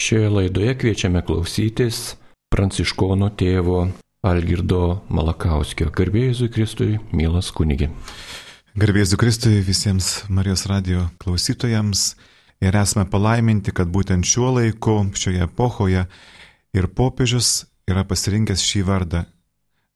[0.00, 2.14] Šioje laidoje kviečiame klausytis
[2.48, 3.82] pranciškono tėvo
[4.24, 5.90] Algirdo Malakauskio.
[5.92, 7.90] Garbėjai Kristui, mielas kunigi.
[8.80, 12.14] Garbėjai Kristui visiems Marijos radio klausytojams
[12.64, 16.06] ir esame palaiminti, kad būtent šiuo laiku, šioje epochoje
[16.72, 19.26] ir popiežius yra pasirinkęs šį vardą,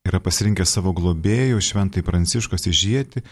[0.05, 3.25] yra pasirinkęs savo globėjų, šventai pranciškos įžėti.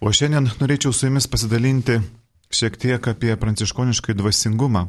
[0.00, 2.00] O šiandien norėčiau su jumis pasidalinti
[2.48, 4.88] šiek tiek apie pranciškoniškai dvasingumą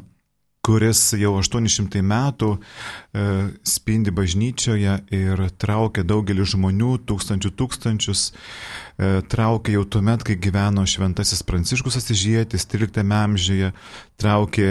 [0.64, 3.24] kuris jau 800 metų e,
[3.68, 10.86] spindi bažnyčioje ir traukia daugelį žmonių, tūkstančių tūkstančius, e, traukia jau tuo met, kai gyveno
[10.88, 13.72] šventasis Pranciškus Asižėtis 13 amžiuje,
[14.20, 14.70] traukė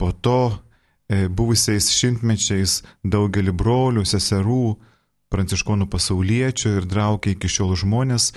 [0.00, 4.78] po to e, buvusiais šimtmečiais daugelį brolių, seserų,
[5.28, 8.32] pranciškonų pasauliečių ir traukia iki šiol žmonės.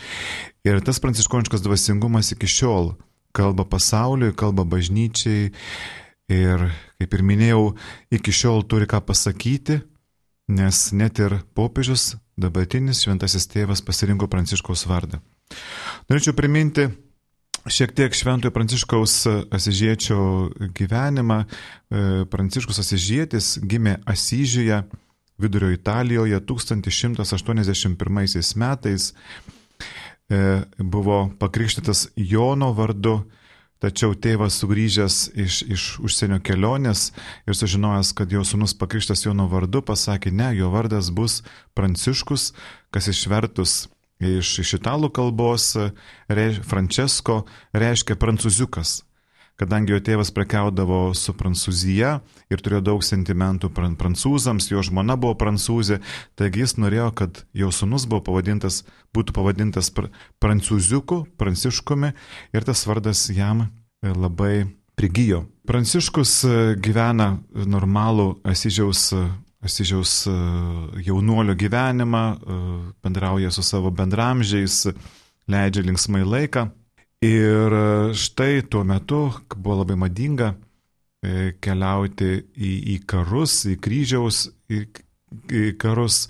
[0.68, 2.92] Ir tas pranciškoniškas dvasingumas iki šiol
[3.32, 5.54] kalba pasauliui, kalba bažnyčiai
[6.32, 6.70] Ir,
[7.02, 7.64] kaip ir minėjau,
[8.14, 9.82] iki šiol turi ką pasakyti,
[10.52, 15.20] nes net ir popiežius, dabartinis šventasis tėvas pasirinko Pranciškaus vardą.
[16.08, 16.88] Norėčiau priminti
[17.68, 20.20] šiek tiek šventojo Pranciškaus Asižiečio
[20.78, 21.40] gyvenimą.
[21.44, 21.46] E,
[22.32, 24.78] Pranciškus Asižietis gimė Asyžiuje,
[25.42, 29.14] vidurio Italijoje 1181 metais.
[30.32, 33.24] E, buvo pakrikštytas Jono vardu
[33.82, 37.08] Tačiau tėvas sugrįžęs iš, iš užsienio kelionės
[37.50, 41.40] ir sužinojęs, kad jo sunus pakrikštas Jono vardu, pasakė, ne, jo vardas bus
[41.74, 42.52] Pranciškus,
[42.94, 43.88] kas išvertus
[44.22, 45.72] iš, iš italų kalbos,
[46.30, 47.42] reiš, Francesco
[47.74, 49.00] reiškia prancūziukas
[49.62, 52.16] kadangi jo tėvas prekiaudavo su Prancūzija
[52.50, 56.00] ir turėjo daug sentimentų prancūzams, jo žmona buvo prancūzė,
[56.40, 58.82] taigi jis norėjo, kad jo sunus buvo pavadintas,
[59.14, 60.10] būtų pavadintas pr
[60.42, 62.14] prancūziuku, pranciškumi
[62.58, 63.70] ir tas vardas jam e,
[64.10, 64.66] labai
[64.98, 65.46] prigijo.
[65.70, 69.12] Pranciškus e, gyvena normalų Asižiaus
[69.62, 70.36] Asižiaus e,
[71.06, 72.26] jaunuolio gyvenimą,
[73.06, 74.88] bendrauja su savo bendramžiais,
[75.46, 76.72] leidžia linksmai laiką.
[77.22, 80.56] Ir e, štai tuo metu buvo labai madinga
[81.22, 84.80] e, keliauti į, į karus, į kryžiaus į,
[85.54, 86.26] į karus,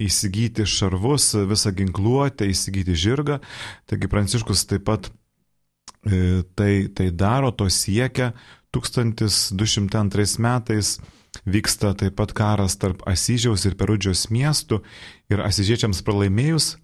[0.00, 3.36] įsigyti šarvus, visą ginkluotę, įsigyti žirgą.
[3.90, 5.10] Taigi Pranciškus taip pat
[6.08, 8.32] e, tai, tai daro, to siekia.
[8.72, 10.96] 1202 metais
[11.44, 14.80] vyksta taip pat karas tarp Asyžiaus ir Perudžios miestų
[15.28, 16.78] ir Asyžiečiams pralaimėjus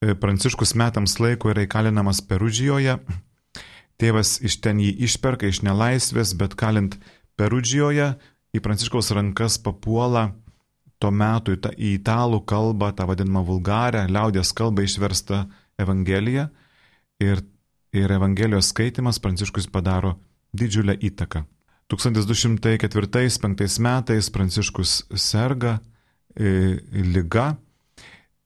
[0.00, 2.96] Pranciškus metams laiko yra įkalinamas Perudžijoje.
[4.00, 6.96] Tėvas iš ten jį išperka iš nelaisvės, bet kalint
[7.36, 8.14] Perudžijoje
[8.56, 10.30] į Pranciškaus rankas papuola
[11.00, 15.46] tuo metu į italų kalbą, tą vadinamą vulgarę, liaudės kalbą išversta
[15.80, 16.48] Evangelija.
[17.20, 17.44] Ir,
[17.92, 20.16] ir Evangelijos skaitimas Pranciškus padaro
[20.56, 21.44] didžiulę įtaką.
[21.92, 25.80] 1204-5 metais Pranciškus serga
[26.36, 27.56] e, lyga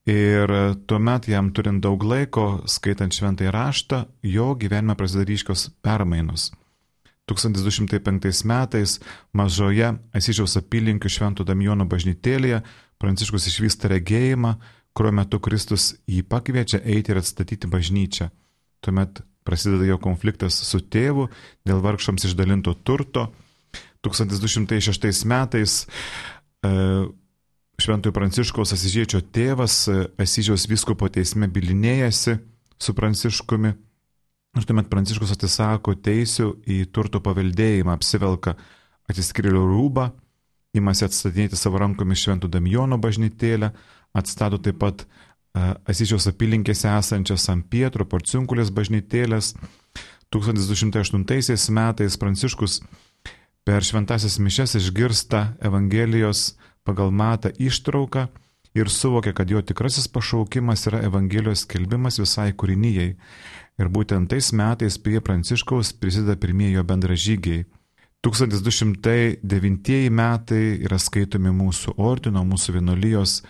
[0.04, 0.50] Ir
[0.84, 6.50] tuomet jam turint daug laiko, skaitant šventai raštą, jo gyvenime prasideda ryškios permainos.
[7.24, 8.98] 1205 metais
[9.32, 12.60] mažoje Asyžiaus apylinkių Švento Damjono bažnytėlėje
[13.00, 14.54] Pranciškus išvysta regėjimą,
[14.94, 18.28] kurio metu Kristus jį pakviečia eiti ir atstatyti bažnyčią.
[18.84, 21.26] Tuomet prasideda jo konfliktas su tėvu
[21.66, 23.30] dėl vargšams išdalinto turto.
[24.04, 26.70] 1206 metais e,
[27.80, 32.36] Šventojo Pranciškaus Asižiečio tėvas e, Asižiaus viskopo teisme bilinėjasi
[32.78, 33.72] su Pranciškumi.
[34.54, 38.54] Ir tuomet Pranciškus atsisako teisių į turto paveldėjimą, apsivelka
[39.10, 40.08] atsiskyrėlio rūbą,
[40.78, 43.72] imasi atstatinėti savo rankomis Šventų Damjono bažnytėlę,
[44.14, 49.56] atstato taip pat uh, Asižiaus apylinkėse esančias San Pietro porciunkulės bažnytėlės.
[50.34, 52.80] 1208 metais Pranciškus
[53.66, 56.54] per šventasias mišes išgirsta Evangelijos
[56.84, 58.28] pagal matą ištrauką
[58.74, 63.14] ir suvokia, kad jo tikrasis pašaukimas yra Evangelijos skelbimas visai kūrinyjei.
[63.78, 67.64] Ir būtent tais metais prie Pranciškaus prisideda pirmieji jo bendražygiai.
[68.24, 73.42] 1209 metai yra skaitomi mūsų ordino, mūsų vienolyjos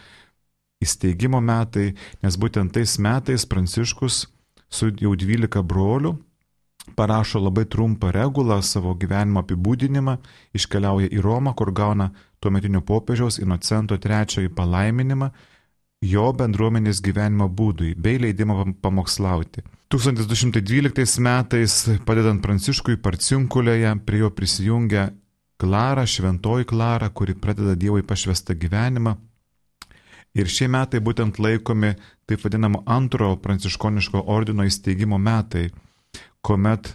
[0.83, 1.93] įsteigimo metai,
[2.23, 4.25] nes būtent tais metais Pranciškus
[4.71, 6.17] su jau 12 brolių
[6.97, 10.19] parašo labai trumpą regulą, savo gyvenimo apibūdinimą,
[10.55, 12.11] iškeliauja į Romą, kur gauna
[12.41, 15.31] tuometinio popiežiaus Inocento III palaiminimą
[16.05, 19.65] jo bendruomenės gyvenimo būdui bei leidimą pamokslauti.
[19.95, 21.75] 1212 metais,
[22.07, 25.11] padedant Pranciškui Parcinkulėje, prie jo prisijungia
[25.61, 29.15] Klara, šventoji Klara, kuri pradeda Dievui pašvestą gyvenimą.
[30.35, 31.93] Ir šie metai būtent laikomi
[32.27, 35.69] taip vadinamo antrojo pranciškoniško ordino įsteigimo metai,
[36.45, 36.93] kuomet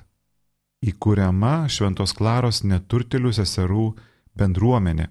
[0.85, 3.87] įkūriama Šventos Klaros neturtelių seserų
[4.39, 5.09] bendruomenė.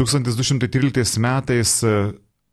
[0.00, 1.94] 1213 metais e,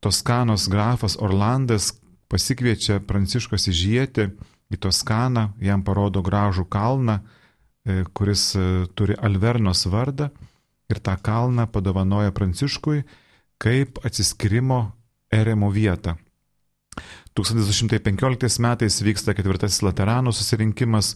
[0.04, 1.94] Toskanos grafas Orlandas
[2.28, 4.28] pasikviečia Pranciškos įžieti
[4.72, 10.30] į Toskaną, jam parodo gražų kalną, e, kuris e, turi Alvernos vardą
[10.92, 13.04] ir tą kalną padovanoja Pranciškui
[13.58, 14.92] kaip atsiskirimo
[15.34, 16.16] eremo vietą.
[17.38, 21.12] 1215 metais vyksta ketvirtasis Lateranų susirinkimas,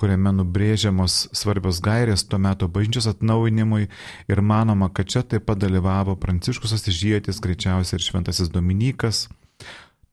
[0.00, 3.90] kuriame nubrėžiamos svarbios gairės tuo metu bažnyčios atnaujinimui
[4.32, 9.26] ir manoma, kad čia taip pat dalyvavo Pranciškus Asižėtis, greičiausiai ir Šventasis Dominikas.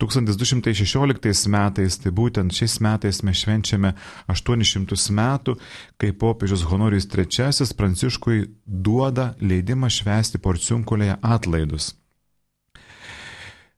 [0.04, 3.94] 1216 metais, tai būtent šiais metais mes švenčiame
[4.28, 5.56] 800 metų,
[5.96, 11.94] kai popiežius Honorijus III Pranciškui duoda leidimą švęsti porciunkulėje atlaidus.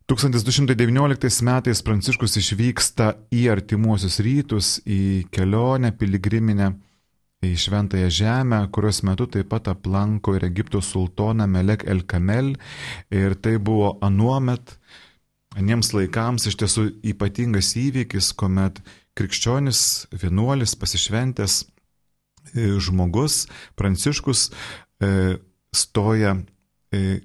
[0.06, 6.76] 1219 metais Pranciškus išvyksta į artimuosius rytus, į kelionę piligriminę
[7.46, 12.54] į Šventąją Žemę, kurios metu taip pat aplanko ir Egipto sultoną Melek El Kamel.
[13.10, 14.76] Ir tai buvo anuomet,
[15.58, 18.82] aniems laikams iš tiesų ypatingas įvykis, kuomet
[19.18, 19.82] krikščionis,
[20.22, 21.62] vienuolis, pasišventęs
[22.54, 23.46] e, žmogus,
[23.80, 24.50] Pranciškus,
[25.02, 25.38] e,
[25.76, 26.36] stoja
[26.92, 27.22] e,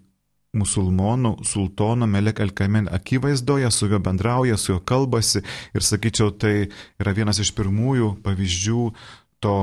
[0.57, 5.43] musulmonų sultono Melek Elkamen akivaizdoje, su juo bendrauja, su juo kalbasi
[5.75, 6.55] ir sakyčiau, tai
[7.01, 8.87] yra vienas iš pirmųjų pavyzdžių
[9.41, 9.57] to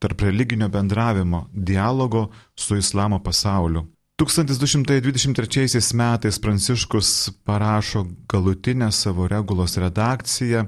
[0.00, 3.84] tarp religinio bendravimo, dialogo su islamo pasauliu.
[4.20, 10.66] 1223 metais Pranciškus parašo galutinę savo regulos redakciją,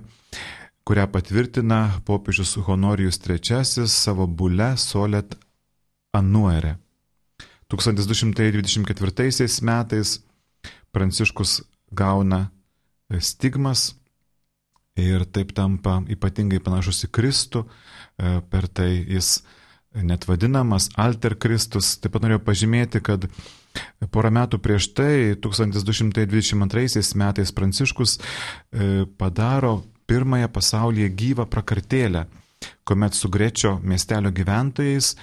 [0.85, 5.37] kurią patvirtina popiežius Honorijus III savo bule Solet
[6.13, 6.77] Anuere.
[7.73, 10.21] 1224 metais
[10.93, 12.51] Pranciškus gauna
[13.21, 13.95] stigmas
[14.97, 19.41] ir taip tampa ypatingai panašus į Kristų, e, per tai jis
[19.95, 21.97] net vadinamas Alter Kristus.
[22.01, 23.25] Taip pat norėjau pažymėti, kad
[24.13, 32.27] porą metų prieš tai, 1222 metais Pranciškus e, padaro pirmąją pasaulyje gyvą prakartėlę,
[32.85, 35.17] kuomet su Grečio miestelio gyventojais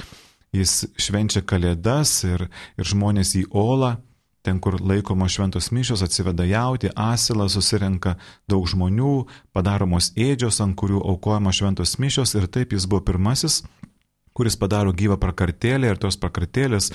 [0.56, 2.48] jis švenčia kalėdas ir,
[2.78, 3.98] ir žmonės į Olą,
[4.46, 8.16] ten kur laikoma šventos mišios, atsiveda jauti, asilą, susirenka
[8.50, 13.62] daug žmonių, padaromos ėdžios, ant kurių aukojama šventos mišios ir taip jis buvo pirmasis,
[14.34, 16.94] kuris padaro gyvą prakartėlę ir tos prakartėlės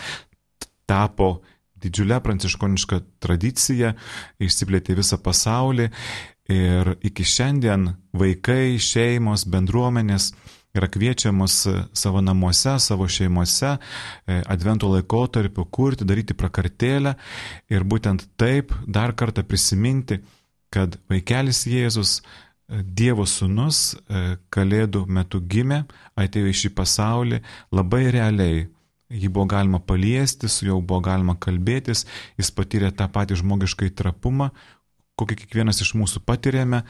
[0.89, 1.43] tapo
[1.85, 3.93] didžiulę pranciškonišką tradiciją,
[4.41, 5.91] išsiplėtė visą pasaulį
[6.53, 10.33] ir iki šiandien vaikai, šeimos, bendruomenės
[10.75, 13.77] yra kviečiamos e, savo namuose, savo šeimose
[14.27, 17.15] e, advento laikotarpiu kurti, daryti prakartėlę
[17.71, 20.19] ir būtent taip dar kartą prisiminti,
[20.75, 23.95] kad vaikelis Jėzus, e, Dievo sūnus,
[24.55, 25.85] Kalėdų metu gimė,
[26.19, 27.43] atėjo į šį pasaulį
[27.73, 28.65] labai realiai.
[29.15, 32.07] Jį buvo galima paliesti, su juo buvo galima kalbėtis,
[32.41, 34.49] jis patyrė tą patį žmogišką įtrapumą,
[35.21, 36.83] kokį kiekvienas iš mūsų patyrėme,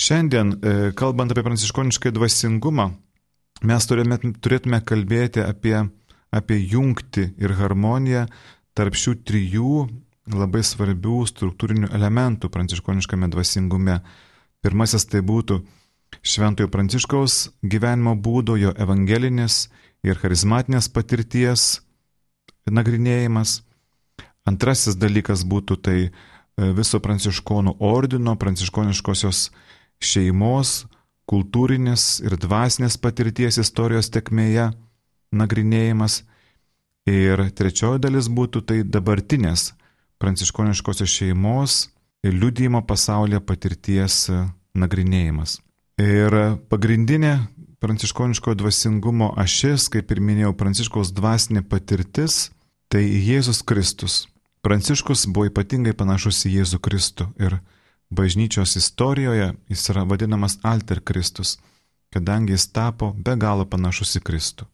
[0.00, 2.90] Šiandien, e, kalbant apie pranciškonišką dvasingumą,
[3.66, 5.76] mes turėtume, turėtume kalbėti apie,
[6.30, 8.26] apie jungti ir harmoniją
[8.74, 9.74] tarp šių trijų
[10.30, 14.00] labai svarbių struktūrinių elementų pranciškoniškame dvasingume.
[14.62, 15.60] Pirmasis tai būtų
[16.22, 19.68] Šventojo Pranciškaus gyvenimo būdo, jo evangelinės
[20.04, 21.80] ir charizmatinės patirties
[22.68, 23.60] nagrinėjimas.
[24.48, 25.98] Antrasis dalykas būtų tai
[26.76, 29.48] viso pranciškonų ordino, pranciškoniškosios
[30.00, 30.84] šeimos,
[31.30, 34.70] kultūrinės ir dvasinės patirties istorijos tekmėje
[35.32, 36.24] nagrinėjimas.
[37.10, 39.70] Ir trečioji dalis būtų tai dabartinės
[40.20, 41.80] pranciškoniškosios šeimos
[42.26, 44.26] liudymo pasaulyje patirties
[44.76, 45.58] nagrinėjimas.
[46.00, 46.36] Ir
[46.72, 47.34] pagrindinė
[47.80, 52.50] pranciškoniško dvasingumo ašis, kaip ir minėjau, pranciškaus dvasinė patirtis,
[52.92, 54.26] tai Jėzus Kristus.
[54.60, 57.60] Pranciškus buvo ypatingai panašus į Jėzų Kristų ir
[58.12, 61.56] bažnyčios istorijoje jis yra vadinamas Alter Kristus,
[62.12, 64.66] kadangi jis tapo be galo panašus į Kristų.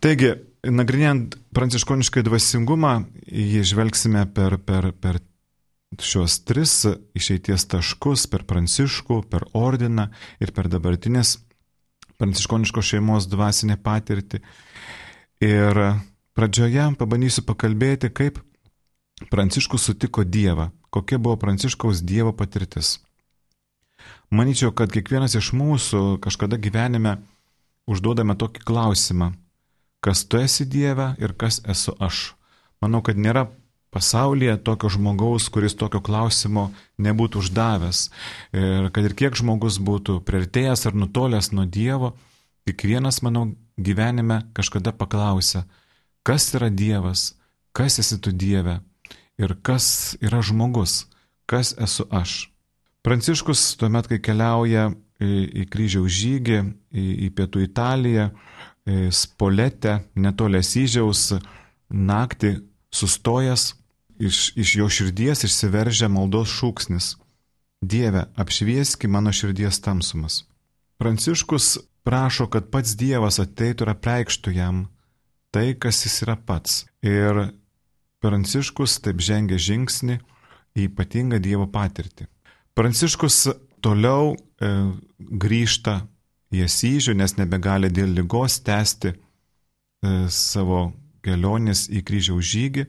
[0.00, 2.92] Taigi, nagrinėjant pranciškonišką dvasingumą,
[3.24, 5.20] jį žvelgsime per, per, per
[6.00, 6.74] šios tris
[7.16, 11.38] išeities taškus, per pranciškų, per ordiną ir per dabartinės
[12.20, 14.42] pranciškoniškos šeimos dvasinę patirtį.
[15.48, 15.82] Ir
[16.36, 18.40] pradžioje pabandysiu pakalbėti, kaip
[19.28, 22.98] Pranciškus sutiko Dievą, kokia buvo Pranciškaus Dievo patirtis.
[24.30, 27.18] Maničiau, kad kiekvienas iš mūsų kažkada gyvenime
[27.90, 29.32] užduodame tokį klausimą,
[30.00, 32.30] kas tu esi Dieve ir kas esu aš.
[32.80, 33.48] Manau, kad nėra
[33.90, 36.70] pasaulyje tokio žmogaus, kuris tokio klausimo
[37.02, 38.04] nebūtų uždavęs.
[38.56, 42.14] Ir kad ir kiek žmogus būtų prieartėjęs ar nutolęs nuo Dievo,
[42.64, 45.66] kiekvienas, manau, gyvenime kažkada paklausia,
[46.22, 47.34] kas yra Dievas,
[47.76, 48.78] kas esi tu Dieve
[49.40, 51.06] ir kas yra žmogus,
[51.48, 52.50] kas esu aš.
[53.02, 55.32] Pranciškus tuomet, kai keliauja į,
[55.62, 56.60] į kryžiaus žygį,
[56.92, 58.30] į, į pietų Italiją,
[59.14, 61.34] Spoletę, netolės įžiaus,
[61.92, 62.56] naktį
[62.90, 63.74] sustojęs,
[64.18, 67.14] iš, iš jo širdies išsiveržia maldos šūksnis.
[67.80, 70.42] Dieve, apšvieski mano širdies tamsumas.
[71.00, 74.82] Pranciškus prašo, kad pats Dievas ateitų ir apreikštų jam
[75.54, 76.84] tai, kas jis yra pats.
[77.00, 77.46] Ir
[78.20, 80.18] Pranciškus taip žengia žingsnį
[80.76, 82.28] į ypatingą Dievo patirtį.
[82.76, 83.42] Pranciškus
[83.82, 84.70] toliau e,
[85.18, 86.02] grįžta
[86.52, 89.18] į Asyžių, nes nebegali dėl lygos tęsti e,
[90.28, 90.90] savo
[91.24, 92.86] kelionės į kryžiaus žygį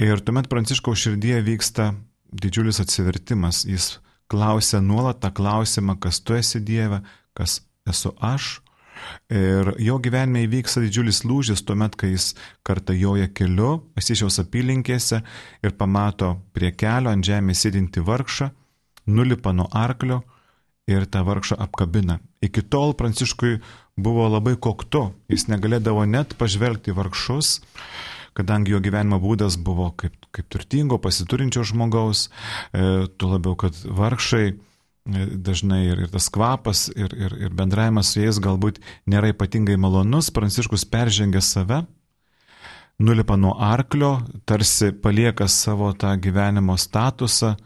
[0.00, 1.92] Ir tuomet Pranciškaus širdyje vyksta
[2.32, 3.62] didžiulis atsivertimas.
[3.68, 3.98] Jis
[4.32, 7.02] klausia nuolat tą klausimą, kas tu esi Dieve,
[7.36, 8.62] kas esu aš.
[9.32, 12.32] Ir jo gyvenime įvyksta didžiulis lūžis tuomet, kai jis
[12.66, 15.22] kartą joja keliu, Asišiaus apylinkėse
[15.62, 18.50] ir pamato prie kelio ant žemės sėdinti vargšą,
[19.06, 20.22] nulipa nuo arklio
[20.90, 22.20] ir tą vargšą apkabina.
[22.42, 23.60] Iki tol Pranciškui
[23.96, 27.60] buvo labai koktu, jis negalėdavo net pažvelgti vargšus
[28.36, 32.28] kadangi jo gyvenimo būdas buvo kaip, kaip turtingo, pasiturinčio žmogaus,
[32.72, 34.54] e, tuo labiau, kad vargšai
[35.04, 38.78] dažnai ir, ir tas kvapas, ir, ir, ir bendravimas su jais galbūt
[39.10, 41.82] nėra ypatingai malonus, Pranciškus peržengia save,
[43.02, 47.56] nulipa nuo arklio, tarsi palieka savo tą gyvenimo statusą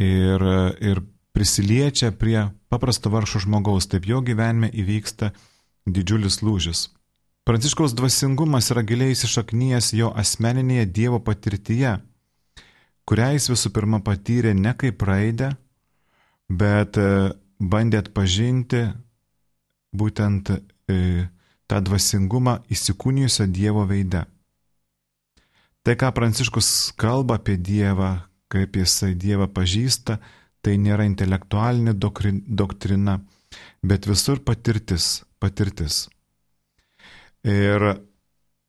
[0.00, 0.46] ir,
[0.80, 1.02] ir
[1.36, 5.34] prisiliečia prie paprasto vargšo žmogaus, taip jo gyvenime įvyksta
[5.86, 6.88] didžiulis lūžis.
[7.44, 11.98] Pranciškaus dvasingumas yra giliai įsišaknyjęs jo asmeninėje Dievo patirtyje,
[13.08, 15.54] kurią jis visų pirma patyrė ne kaip raidę,
[16.50, 17.30] bet e,
[17.60, 18.82] bandė atpažinti
[19.94, 21.28] būtent e,
[21.70, 24.24] tą dvasingumą įsikūnijusio Dievo veide.
[25.86, 28.10] Tai, ką Pranciškus kalba apie Dievą,
[28.52, 30.18] kaip jisai Dievą pažįsta,
[30.60, 33.16] tai nėra intelektualinė doktrina,
[33.80, 36.08] bet visur patirtis, patirtis.
[37.46, 37.86] Ir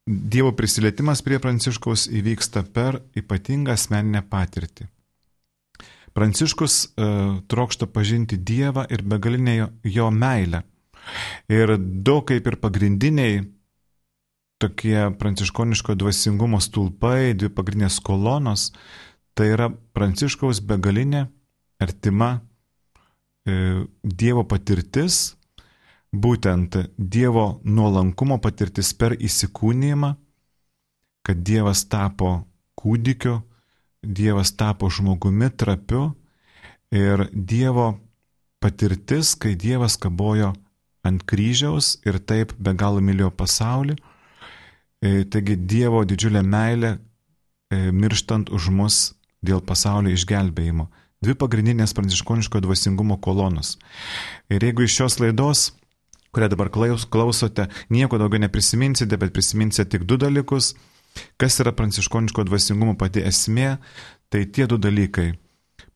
[0.08, 4.88] Dievo prisilietimas prie Pranciškaus įvyksta per ypatingą asmeninę patirtį.
[6.18, 10.64] Pranciškus uh, trokšta pažinti Dievą ir begalinę jo, jo meilę.
[11.50, 13.42] Ir du kaip ir pagrindiniai
[14.62, 18.70] tokie pranciškoniško dvasingumo stulpai, dvi pagrindinės kolonos,
[19.34, 21.26] tai yra Pranciškaus begalinė,
[21.82, 25.32] artima e, Dievo patirtis
[26.12, 30.12] būtent Dievo nuolankumo patirtis per įsikūnymą,
[31.26, 32.42] kad Dievas tapo
[32.78, 33.40] kūdikiu,
[34.02, 36.12] Dievas tapo žmogumi trapiu
[36.92, 38.00] ir Dievo
[38.60, 40.54] patirtis, kai Dievas kabojo
[41.06, 43.98] ant kryžiaus ir taip be galo mylėjo pasaulį.
[45.02, 48.98] E, taigi Dievo didžiulė meilė e, mirštant už mus
[49.42, 50.90] dėl pasaulio išgelbėjimo.
[51.22, 53.78] Dvi pagrindinės pranciškoniško dvasingumo kolonos.
[54.50, 55.70] Ir jeigu iš šios laidos
[56.32, 60.74] kurią dabar klausote, nieko daugiau neprisiminsite, bet prisiminsite tik du dalykus.
[61.40, 63.76] Kas yra pranciškoniško dvasingumo pati esmė,
[64.32, 65.32] tai tie du dalykai.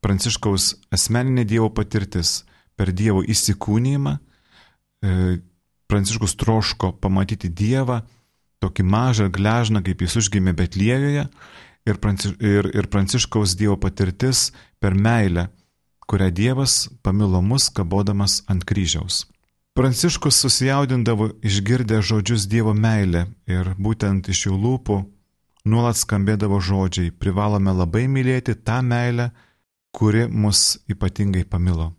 [0.04, 2.44] Pranciškaus asmeninė Dievo patirtis
[2.78, 4.16] per Dievo įsikūnymą.
[4.16, 5.38] E,
[5.86, 8.00] Pranciškus troško pamatyti Dievą,
[8.64, 11.28] tokį mažą gležną, kaip jis užgimė Betlėjoje.
[11.86, 14.50] Ir, Pranciš, ir, ir Pranciškaus Dievo patirtis
[14.82, 15.48] per meilę,
[16.10, 19.24] kurią Dievas pamilo mus kabodamas ant kryžiaus.
[19.76, 24.96] Pranciškus susijaudindavo išgirdę žodžius Dievo meilė ir būtent iš jų lūpų
[25.68, 29.34] nuolat skambėdavo žodžiai, privalome labai mylėti tą meilę,
[29.92, 31.90] kuri mus ypatingai pamilo.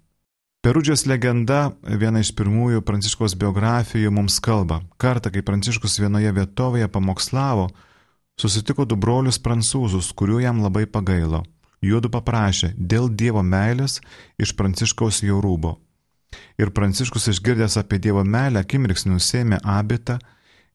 [0.64, 4.80] Perudžios legenda, viena iš pirmųjų Pranciškos biografijų, mums kalba.
[4.97, 7.68] Kartą, kai Pranciškus vienoje vietovėje pamokslavo,
[8.40, 11.45] susitiko du brolius prancūzus, kurių jam labai pagailo.
[11.85, 14.00] Juodu paprašė dėl Dievo meilės
[14.40, 15.76] iš Pranciškaus jo rūbo.
[16.61, 20.19] Ir Pranciškus išgirdęs apie Dievo meilę, akimirksnį nusėmė abitą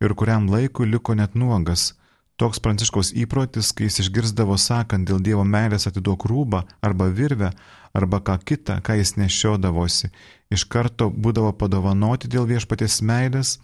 [0.01, 1.94] ir kuriam laikui liko net nuogas.
[2.41, 7.51] Toks Pranciškaus įprotis, kai jis išgirdavo sakant dėl Dievo meilės atiduok rūbą arba virvę,
[7.94, 10.10] arba ką kitą, ką jis nešiodavosi,
[10.50, 13.60] iš karto būdavo padovanoti dėl viešpaties meilės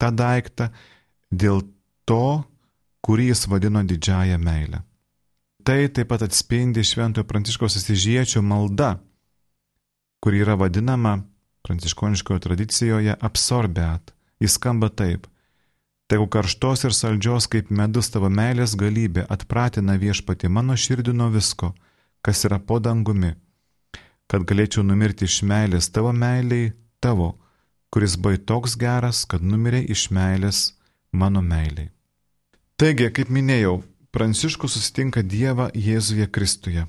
[0.00, 0.70] tą daiktą,
[1.30, 1.62] dėl
[2.08, 2.42] to,
[3.06, 4.82] kurį jis vadino didžiąją meilę.
[5.66, 8.96] Tai taip pat atspindi Šventojo Pranciškos Asižiečio malda,
[10.22, 11.20] kuri yra vadinama
[11.66, 14.14] pranciškoniškojo tradicijoje absorbeat.
[14.40, 15.26] Jis skamba taip.
[16.06, 21.72] Tegu karštos ir saldžios kaip medus tavo meilės galybė atpratina viešpati mano širdį nuo visko,
[22.22, 23.34] kas yra po dangumi
[24.30, 27.34] kad galėčiau numirti iš meilės tavo meiliai, tavo,
[27.94, 30.62] kuris buvo toks geras, kad numirė iš meilės
[31.12, 31.90] mano meiliai.
[32.76, 33.80] Taigi, kaip minėjau,
[34.16, 36.86] Pranciškus susitinka Dievą Jėzuje Kristuje.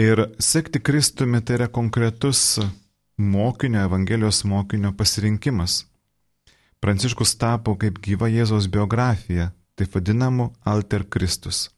[0.00, 2.56] Ir sekti Kristumi tai yra konkretus
[3.16, 5.86] mokinio, Evangelijos mokinio pasirinkimas.
[6.80, 11.70] Pranciškus tapo kaip gyva Jėzaus biografija, taip vadinamu Alter Kristus.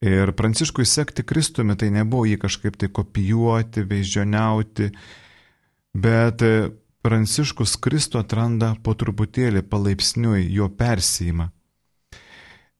[0.00, 4.88] Ir Pranciškui sekti Kristumi tai nebuvo jį kažkaip tai kopijuoti, beždžioniauti,
[5.92, 6.44] bet
[7.04, 11.50] Pranciškus Kristų atranda po truputėlį palaipsniui jo persijimą.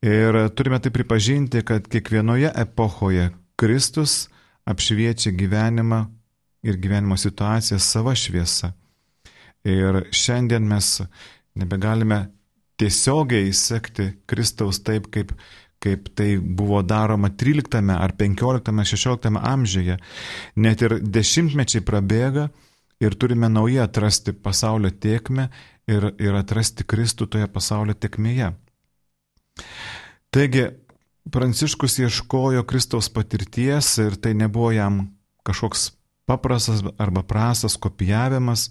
[0.00, 3.28] Ir turime tai pripažinti, kad kiekvienoje epochoje
[3.60, 4.30] Kristus
[4.64, 6.06] apšviečia gyvenimą
[6.62, 8.72] ir gyvenimo situaciją savo šviesą.
[9.64, 11.00] Ir šiandien mes
[11.58, 12.26] nebegalime
[12.80, 15.34] tiesiogiai sekti Kristaus taip, kaip
[15.80, 19.96] kaip tai buvo daroma 13 ar 15, 16 amžiuje.
[20.60, 22.50] Net ir dešimtmečiai prabėga
[23.00, 25.48] ir turime naujai atrasti pasaulio tiekmę
[25.88, 28.52] ir, ir atrasti Kristų toje pasaulio tiekmėje.
[30.30, 30.68] Taigi,
[31.30, 35.02] Pranciškus ieškojo Kristaus patirties ir tai nebuvo jam
[35.46, 35.90] kažkoks
[36.30, 38.68] paprastas arba prastas kopijavimas,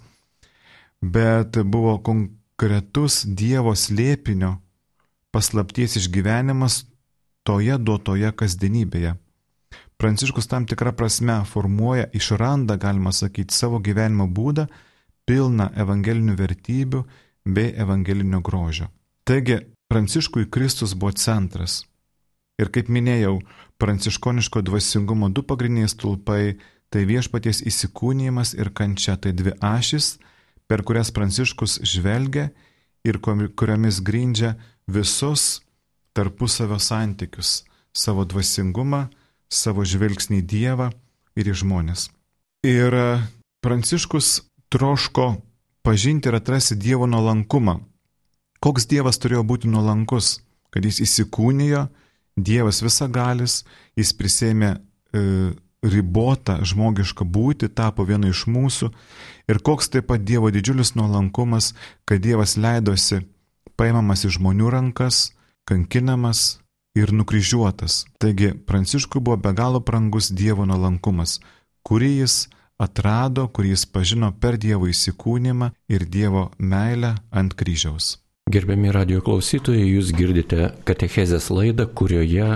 [1.02, 4.56] bet buvo konkretus Dievo slėpinio
[5.36, 6.84] paslapties išgyvenimas
[7.44, 9.16] toje duotoje kasdienybėje.
[10.00, 14.70] Pranciškus tam tikrą prasme formuoja, išranda, galima sakyti, savo gyvenimo būdą,
[15.28, 17.04] pilną evangelinių vertybių
[17.46, 18.88] bei evangelinio grožio.
[19.28, 21.80] Taigi, Pranciškui Kristus buvo centras.
[22.62, 23.40] Ir kaip minėjau,
[23.82, 30.18] pranciškoniško dvasingumo du pagrindiniai stulpai- tai viešpaties įsikūnymas ir kančia, tai dvi ašis,
[30.70, 32.50] per kurias Pranciškus žvelgia
[33.06, 34.56] ir kuriomis grindžia
[34.90, 35.62] visus
[36.18, 39.08] tarpusavio santykius, savo dvasingumą,
[39.50, 40.90] savo žvilgsnį į Dievą
[41.38, 42.10] ir į žmonės.
[42.66, 43.08] Ir e,
[43.64, 44.42] Pranciškus
[44.74, 45.30] troško
[45.86, 47.80] pažinti ir atrasti Dievo nuolankumą.
[48.60, 50.40] Koks Dievas turėjo būti nuolankus,
[50.74, 51.88] kad jis įsikūnijo,
[52.36, 53.64] Dievas visagalis,
[53.98, 55.22] jis prisėmė e,
[55.84, 58.92] ribotą žmogišką būti, tapo vienu iš mūsų
[59.50, 61.74] ir koks taip pat Dievo didžiulis nuolankumas,
[62.06, 63.24] kad Dievas leidosi
[63.80, 65.32] paimamas į žmonių rankas,
[65.70, 66.60] kankinamas
[67.00, 68.06] ir nukryžiuotas.
[68.20, 71.40] Taigi Pranciškui buvo be galo brangus Dievo nuolankumas,
[71.88, 72.48] kurį jis
[72.80, 78.18] atrado, kurį jis pažino per Dievo įsikūnymą ir Dievo meilę ant kryžiaus.
[78.50, 82.48] Gerbiami radio klausytojai, jūs girdite Katechezės laidą, kurioje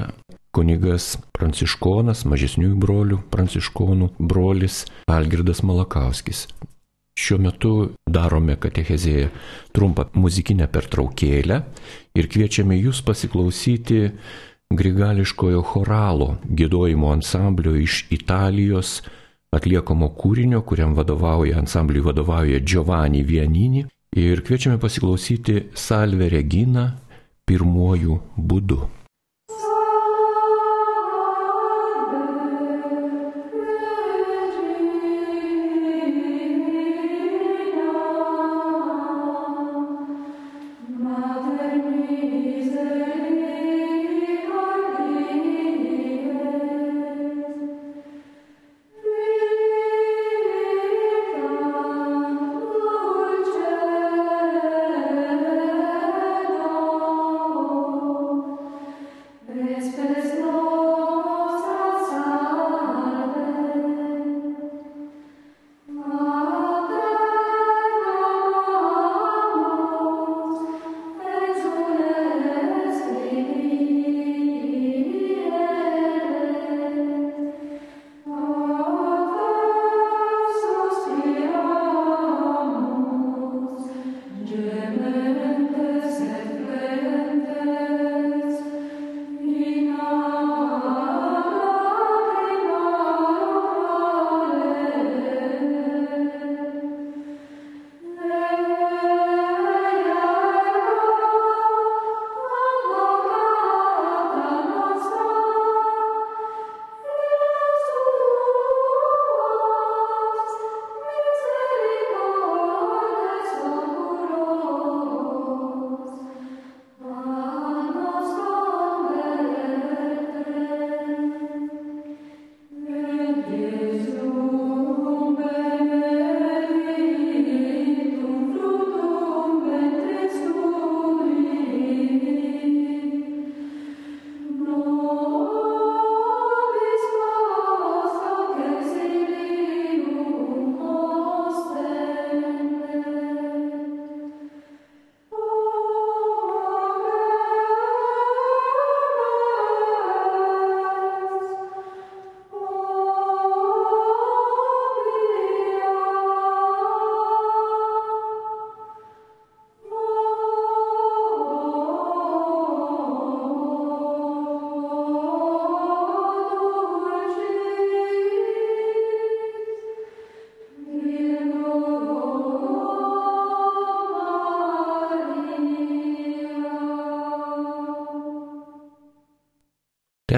[0.54, 6.48] kunigas pranciškonas, mažesniųjų brolių pranciškonų brolis Algirdas Malakauskis
[7.13, 7.72] Šiuo metu
[8.10, 9.28] darome katechezėje
[9.76, 11.60] trumpą muzikinę pertraukėlę
[12.18, 14.00] ir kviečiame jūs pasiklausyti
[14.74, 18.96] grigališkojo choralo gėdojimo ansamblio iš Italijos
[19.54, 23.86] atliekamo kūrinio, kuriam vadovauja, ansambliui vadovauja Giovanni Vianini
[24.18, 26.89] ir kviečiame pasiklausyti Salve Regina
[27.46, 28.82] pirmuoju būdu.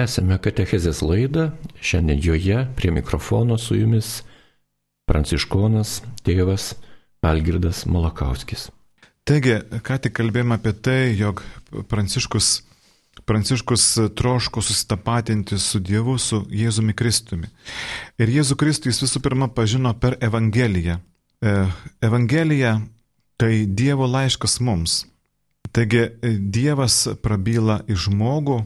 [0.06, 1.48] Tęsime Katechezės laidą.
[1.82, 4.20] Šiandien joje prie mikrofono su jumis
[5.10, 6.66] pranciškonas tėvas
[7.26, 8.68] Algirdas Malakauskis.
[9.26, 11.42] Taigi, ką tik kalbėjome apie tai, jog
[11.90, 12.50] Pranciškus,
[13.26, 13.88] Pranciškus
[14.20, 17.50] troško susitapatinti su Dievu, su Jėzumi Kristumi.
[18.22, 21.00] Ir Jėzų Kristų jis visų pirma pažino per Evangeliją.
[21.42, 21.56] E,
[21.98, 22.76] Evangelija
[23.42, 25.00] tai Dievo laiškas mums.
[25.74, 26.06] Taigi
[26.38, 28.62] Dievas prabyla į žmogų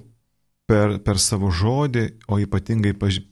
[0.71, 3.23] per, per savo žodį, o ypatingai paž...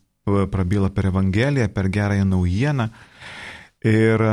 [0.53, 2.88] prabyla per Evangeliją, per gerąją naujieną.
[3.87, 4.24] Ir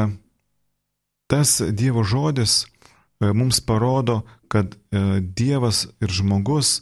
[1.32, 6.82] tas Dievo žodis e, mums parodo, kad e, Dievas ir žmogus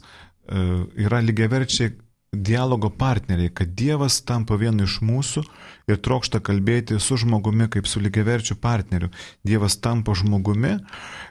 [1.04, 1.92] yra lygiaverčiai
[2.34, 5.44] dialogo partneriai, kad Dievas tampa vienu iš mūsų
[5.90, 9.10] ir trokšta kalbėti su žmogumi kaip su lygiaverčiu partneriu.
[9.46, 10.76] Dievas tampa žmogumi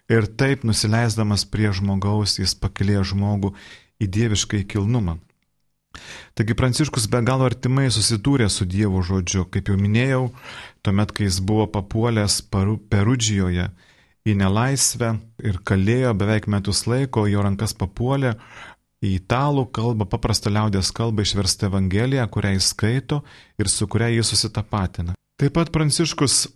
[0.10, 3.54] ir taip nusileisdamas prie žmogaus jis pakilė žmogų
[4.04, 5.18] į dievišką kilnumą.
[6.34, 10.24] Taigi Pranciškus be galo artimai susidūrė su Dievo žodžiu, kaip jau minėjau,
[10.82, 13.68] tuomet, kai jis buvo papuolęs Perudžijoje
[14.26, 15.12] į nelaisvę
[15.44, 18.34] ir kalėjo beveik metus laiko, jo rankas papuolė
[19.04, 23.22] į italų kalbą, paprastą liaudės kalbą išversta Evangelija, kurią jis skaito
[23.60, 25.18] ir su kuria jis susitapatina.
[25.38, 26.48] Taip pat Pranciškus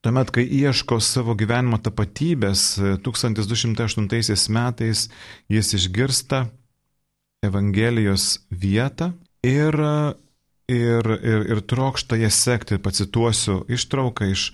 [0.00, 4.06] Tuomet, kai ieško savo gyvenimo tapatybės, 1208
[4.56, 5.02] metais
[5.52, 6.46] jis išgirsta
[7.42, 9.74] Evangelijos vietą ir,
[10.68, 12.78] ir, ir, ir trokšta ją sekti.
[12.78, 14.52] Pacituosiu ištrauką iš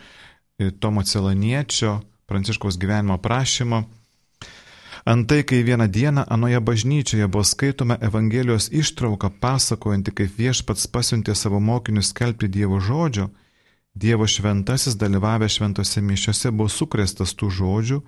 [0.80, 3.84] Tomo Celaniečio Pranciškaus gyvenimo prašymo.
[5.04, 11.60] Antai, kai vieną dieną anoje bažnyčioje buvo skaitoma Evangelijos ištrauka pasakojanti, kaip viešpats pasiuntė savo
[11.60, 13.28] mokinius skelbti Dievo žodžio,
[13.94, 18.00] Dievo šventasis dalyvavęs šventose mišiose buvo sukrestas tų žodžių,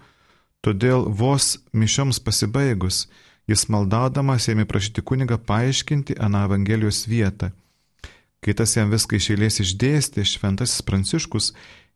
[0.63, 3.07] todėl vos mišioms pasibaigus
[3.49, 7.49] Jis maldaudamas ėmė prašyti kunigą paaiškinti aną Evangelijos vietą.
[8.45, 11.55] Kai tas jam viską iš eilės išdėstė, šventasis Pranciškus,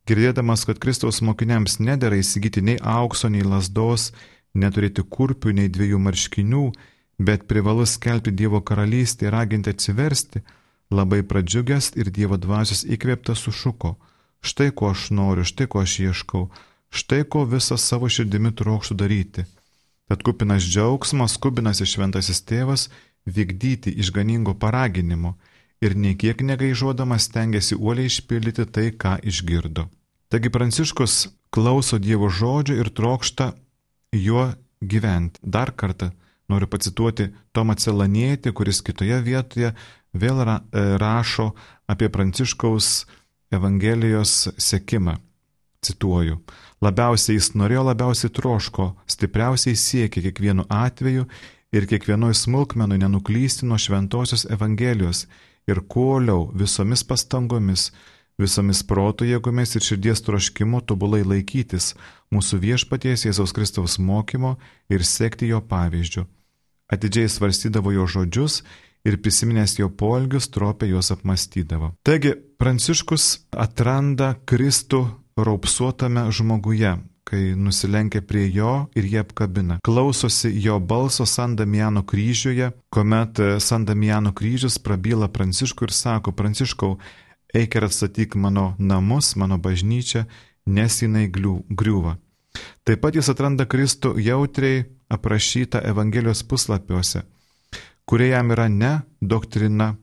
[0.08, 4.08] girdėdamas, kad Kristaus mokiniams nedėra įsigyti nei aukso, nei lasdos,
[4.56, 6.64] neturėti kurpių, nei dviejų marškinių,
[7.20, 10.40] bet privalu skelbti Dievo karalystę ir raginti atsiversti,
[10.90, 13.98] labai pradžiugęs ir Dievo dvasios įkvėptas sušuko.
[14.40, 16.46] Štai ko aš noriu, štai ko aš ieškau,
[16.88, 19.44] štai ko visą savo širdimi trokštų daryti
[20.12, 22.82] Tad kupinas džiaugsmo skubinasi šventasis tėvas
[23.24, 25.30] vykdyti išganingo paraginimo
[25.80, 29.86] ir niekiek negaižuodamas tengiasi uoliai išpildyti tai, ką išgirdo.
[30.28, 31.14] Taigi Pranciškus
[31.48, 33.46] klauso Dievo žodžio ir trokšta
[34.12, 34.44] juo
[34.84, 35.40] gyventi.
[35.40, 36.10] Dar kartą
[36.44, 39.72] noriu pacituoti Tomą Celanietį, kuris kitoje vietoje
[40.12, 40.60] vėl e,
[41.00, 41.54] rašo
[41.88, 43.06] apie Pranciškaus
[43.48, 45.16] Evangelijos sekimą.
[45.82, 46.38] Cituoju.
[46.82, 51.26] Labiausiai jis norėjo, labiausiai troško, stipriausiai siekė kiekvienu atveju
[51.74, 55.26] ir kiekvienoj smulkmenui nenuklysti nuo šventosios Evangelijos
[55.66, 57.90] ir kuoliau visomis pastangomis,
[58.38, 61.92] visomis proto jėgomis ir širdies troškimo tobulai laikytis
[62.34, 64.56] mūsų viešpaties Jėzaus Kristaus mokymo
[64.90, 66.26] ir sekti jo pavyzdžių.
[66.92, 68.62] Atidžiai svarstydavo jo žodžius
[69.08, 71.94] ir prisiminęs jo polgius, tropė juos apmastydavo.
[72.06, 79.78] Taigi, Pranciškus atranda Kristų raupsuotame žmoguje, kai nusilenkia prie jo ir jie apkabina.
[79.84, 86.32] Klausosi jo balso San Damiano kryžiuje, kuomet e, San Damiano kryžius prabyla Pranciškui ir sako,
[86.32, 86.98] Pranciškau,
[87.54, 90.24] eik ir atstatyk mano namus, mano bažnyčią,
[90.66, 92.16] nes jinai griūva.
[92.84, 97.22] Taip pat jis atranda Kristų jautriai aprašytą Evangelijos puslapiuose,
[98.04, 99.94] kurie jam yra ne doktrina,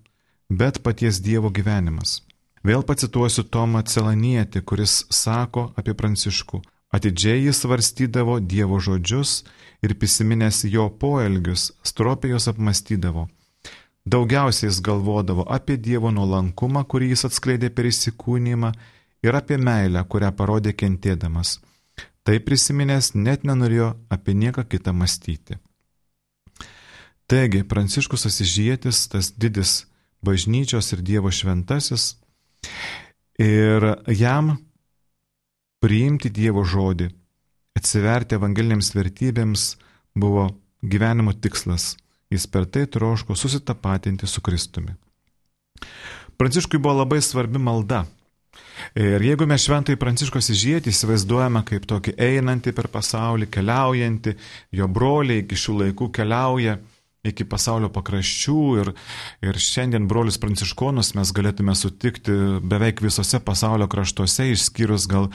[0.50, 2.29] bet paties Dievo gyvenimas.
[2.66, 6.62] Vėl pacituosiu Tomą Celanietį, kuris sako apie Pranciškų.
[6.92, 9.44] Atidžiai jis svarstydavo Dievo žodžius
[9.86, 13.28] ir prisiminęs jo poelgius, stropiai juos apmastydavo.
[14.10, 18.74] Daugiausiai jis galvodavo apie Dievo nuolankumą, kurį jis atskleidė per įsikūnymą,
[19.24, 21.60] ir apie meilę, kurią parodė kentėdamas.
[22.24, 25.58] Tai prisiminęs net nenorėjo apie nieką kitą mąstyti.
[27.30, 29.86] Taigi, Pranciškus Asižėtis, tas didis
[30.26, 32.16] bažnyčios ir Dievo šventasis,
[33.40, 34.58] Ir jam
[35.80, 37.08] priimti Dievo žodį,
[37.80, 39.66] atsiverti evangelinėms vertybėms
[40.20, 40.50] buvo
[40.84, 41.96] gyvenimo tikslas.
[42.30, 44.94] Jis per tai troško susitapatinti su Kristumi.
[46.38, 48.04] Pranciškui buvo labai svarbi malda.
[48.96, 54.36] Ir jeigu mes šventai Pranciškos įžėti įsivaizduojame kaip tokį einantį per pasaulį, keliaujantį,
[54.78, 56.78] jo broliai iki šių laikų keliauja,
[57.28, 58.92] iki pasaulio pakraščių ir,
[59.44, 65.30] ir šiandien brolius pranciškonus mes galėtume sutikti beveik visose pasaulio kraštuose, išskyrus gal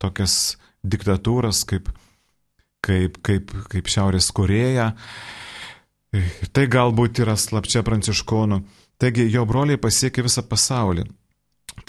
[0.00, 1.88] tokias diktatūras kaip,
[2.84, 4.92] kaip, kaip, kaip Šiaurės Koreja.
[6.16, 8.60] Ir tai galbūt yra slapčia pranciškonų.
[9.00, 11.06] Taigi jo broliai pasiekė visą pasaulį.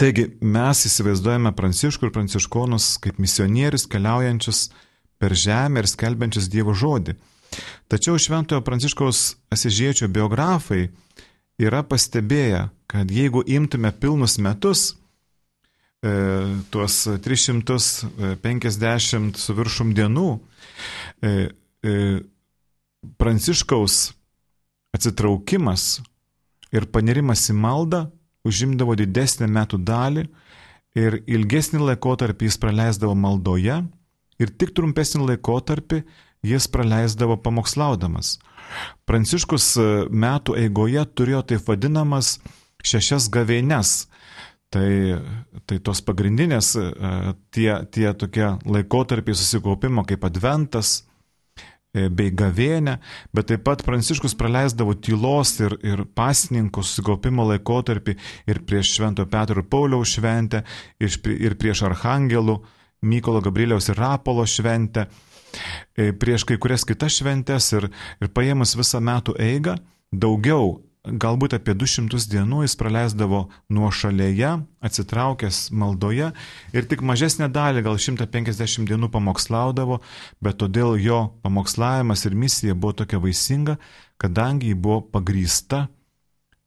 [0.00, 4.68] Taigi mes įsivaizduojame pranciškų ir pranciškonus kaip misionierius keliaujančius
[5.20, 7.16] per žemę ir skelbiančius Dievo žodį.
[7.92, 10.86] Tačiau Šventojo Pranciškaus Asižiečio biografai
[11.60, 14.96] yra pastebėję, kad jeigu imtume pilnus metus,
[16.00, 16.08] e,
[16.72, 20.40] tuos 350 su viršum dienų,
[21.20, 21.52] e,
[21.84, 22.24] e,
[23.20, 24.16] Pranciškaus
[24.96, 26.00] atsitraukimas
[26.72, 28.08] ir panirimas į maldą
[28.48, 30.32] užimdavo didesnę metų dalį
[30.96, 33.84] ir ilgesnį laikotarpį jis praleisdavo maldoje
[34.40, 36.00] ir tik trumpesnį laikotarpį
[36.42, 38.38] jis praleisdavo pamokslaudamas.
[39.06, 42.38] Pranciškus e, metų eigoje turėjo taip vadinamas
[42.86, 44.08] šešias gavėnes.
[44.72, 44.88] Tai,
[45.68, 46.84] tai tos pagrindinės e,
[47.52, 51.02] tie, tie tokie laikotarpiai susikaupimo kaip adventas
[51.92, 52.96] e, bei gavėnė,
[53.36, 58.16] bet taip pat Pranciškus praleisdavo tylos ir, ir pasininkų susikaupimo laikotarpį
[58.48, 60.64] ir prieš Švento Petro ir Pauliaus šventę,
[61.04, 62.62] ir, ir prieš Arhangelų,
[63.04, 65.10] Mykolo Gabrieliaus ir Rapolo šventę
[65.94, 67.90] prieš kai kurias kitas šventes ir,
[68.22, 69.76] ir paėmus visą metų eigą,
[70.12, 74.52] daugiau, galbūt apie 200 dienų jis praleisdavo nuo šalyje,
[74.86, 76.30] atsitraukęs maldoje
[76.72, 79.98] ir tik mažesnę dalį, gal 150 dienų pamokslaudavo,
[80.40, 83.78] bet todėl jo pamokslavimas ir misija buvo tokia vaisinga,
[84.22, 85.88] kadangi ji buvo pagrysta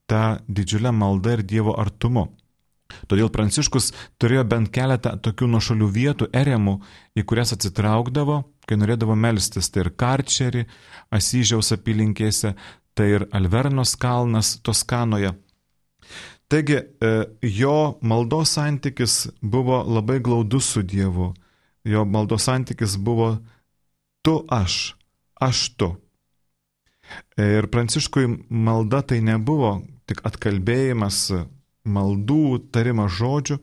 [0.06, 2.28] ta didžiulė malda ir Dievo artumu.
[3.10, 6.76] Todėl Pranciškus turėjo bent keletą tokių nuošalių vietų, eremų,
[7.18, 10.66] į kurias atsitraukdavo kai norėdavo melstis, tai ir Karčerį,
[11.16, 12.56] Asyžiaus apylinkėse,
[12.96, 15.34] tai ir Alvernos kalnas Toskanoje.
[16.50, 21.34] Taigi e, jo maldos santykis buvo labai glaudus su Dievu.
[21.86, 23.36] Jo maldos santykis buvo
[24.26, 24.96] tu aš,
[25.42, 25.90] aš tu.
[27.38, 31.20] Ir Pranciškui malda tai nebuvo tik atkalbėjimas
[31.86, 33.58] maldų, tarimas žodžių,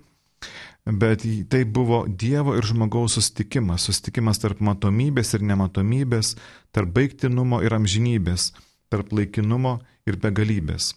[0.84, 6.34] bet tai buvo Dievo ir žmogaus sustikimas, sustikimas tarp matomybės ir nematomybės,
[6.74, 8.50] tarp baigtinumo ir amžinybės,
[8.90, 10.92] tarp laikinumo ir begalybės.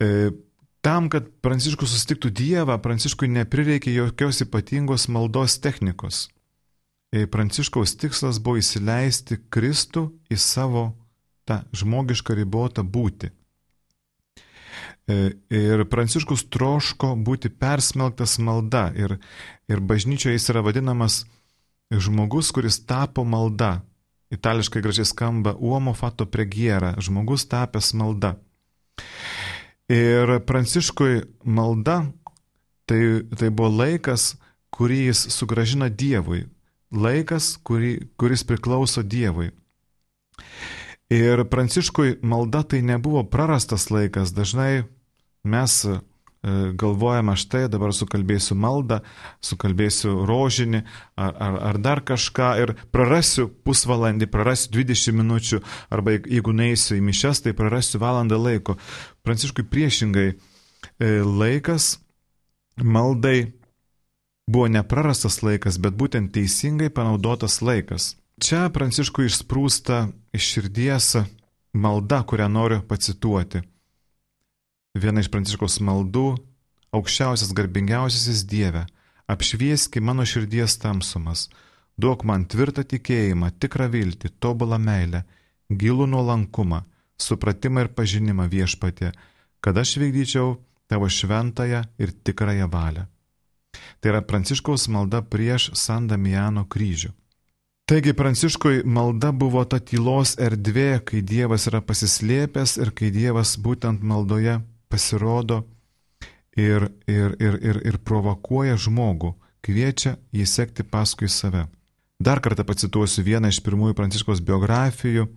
[0.00, 0.32] E,
[0.80, 6.28] tam, kad Pranciškus sustiktų Dievą, Pranciškui neprireikė jokios ypatingos maldos technikos.
[7.12, 10.94] E, Pranciškaus tikslas buvo įsileisti Kristų į savo
[11.44, 13.28] tą žmogišką ribotą būti
[15.08, 19.18] ir Pranciškus troško būti persmelktas malda ir,
[19.68, 21.24] ir bažnyčioje jis yra vadinamas
[21.92, 23.82] žmogus, kuris tapo malda.
[24.32, 28.34] Itališkai gražiai skamba uomo fato pregiera, žmogus tapęs malda.
[29.92, 32.06] Ir Pranciškui malda
[32.88, 33.00] tai,
[33.36, 34.34] tai buvo laikas,
[34.74, 36.46] kurį jis sugražina Dievui,
[36.90, 39.52] laikas, kurį, kuris priklauso Dievui.
[41.14, 44.32] Ir Pranciškui malda tai nebuvo prarastas laikas.
[44.34, 44.82] Dažnai
[45.44, 45.98] mes e,
[46.74, 48.98] galvojame, štai dabar sukalbėsiu maldą,
[49.44, 50.80] sukalbėsiu rožinį
[51.14, 55.60] ar, ar, ar dar kažką ir prarasiu pusvalandį, prarasiu 20 minučių,
[55.94, 58.78] arba jeigu neįsiu į mišes, tai prarasiu valandą laiko.
[59.22, 60.34] Pranciškui priešingai e,
[61.22, 61.98] laikas
[62.82, 63.52] maldai
[64.50, 68.14] buvo neprarastas laikas, bet būtent teisingai panaudotas laikas.
[68.34, 71.12] Čia Pranciškui išsprūsta iš širdies
[71.70, 73.60] malda, kurią noriu pacituoti.
[74.98, 76.34] Viena iš Pranciškos maldų-
[76.98, 78.86] aukščiausias garbingiausiasis Dieve,
[79.30, 81.48] apšvieski mano širdies tamsumas,
[81.96, 85.24] duok man tvirtą tikėjimą, tikrą viltį, tobulą meilę,
[85.70, 86.82] gilų nuolankumą,
[87.16, 89.12] supratimą ir pažinimą viešpatė,
[89.60, 90.58] kad aš vykdyčiau
[90.90, 93.06] tavo šventąją ir tikrąją valią.
[94.00, 97.14] Tai yra Pranciškaus malda prieš San Damiano kryžių.
[97.84, 104.00] Taigi Pranciškui malda buvo ta tylos erdvė, kai Dievas yra pasislėpęs ir kai Dievas būtent
[104.00, 104.54] maldoje
[104.88, 105.58] pasirodo
[106.56, 111.66] ir, ir, ir, ir, ir provokuoja žmogų, kviečia jį sekti paskui save.
[112.16, 115.28] Dar kartą pacituosiu vieną iš pirmųjų Pranciškos biografijų,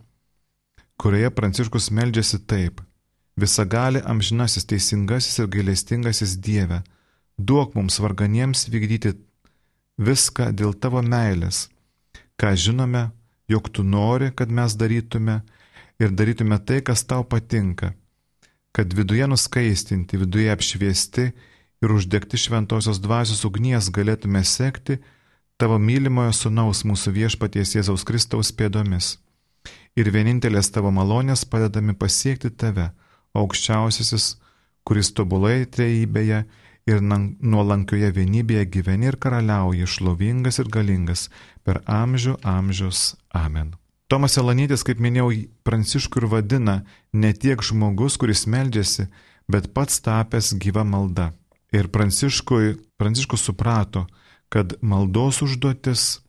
[0.96, 2.80] kurioje Pranciškus meldžiasi taip.
[3.36, 6.86] Visagali amžinasis teisingasis ir gailestingasis Dieve,
[7.36, 9.18] duok mums varganiems vykdyti
[10.00, 11.68] viską dėl tavo meilės
[12.38, 13.10] ką žinome,
[13.50, 15.42] jog tu nori, kad mes darytume
[16.00, 17.94] ir darytume tai, kas tau patinka,
[18.72, 21.32] kad viduje nuskaistinti, viduje apšviesti
[21.82, 25.00] ir uždegti šventosios dvasios ugnies galėtume sekti
[25.58, 29.18] tavo mylimojo sunaus mūsų viešpaties Jėzaus Kristaus pėdomis.
[29.98, 32.92] Ir vienintelės tavo malonės padedami pasiekti tave,
[33.34, 34.36] aukščiausiasis,
[34.86, 36.44] kuris tobulai trejybėje
[36.88, 41.28] ir nuolankioje vienybėje gyveni ir karaliauji šlovingas ir galingas
[41.68, 43.18] per amžių amžius.
[43.36, 43.76] Amen.
[44.08, 45.34] Tomas Elanytis, kaip minėjau,
[45.68, 46.78] Pranciškų ir vadina
[47.12, 49.10] ne tiek žmogus, kuris meldžiasi,
[49.52, 51.34] bet pats tapęs gyva malda.
[51.76, 54.06] Ir Pranciškui, Pranciškus suprato,
[54.48, 56.22] kad maldos užduotis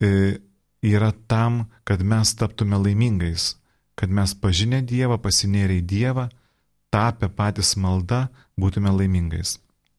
[0.00, 0.40] e,
[0.80, 3.58] yra tam, kad mes taptume laimingais,
[3.92, 6.30] kad mes pažinę Dievą, pasinėrę į Dievą,
[6.90, 8.28] tapę patys malda,
[8.60, 9.58] būtume laimingais.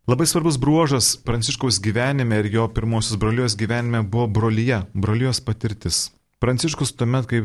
[0.10, 6.10] Labai svarbus bruožas Pranciškaus gyvenime ir jo pirmosios brolijos gyvenime buvo brolyje, brolijos patirtis.
[6.42, 7.42] Pranciškus tuomet, kai,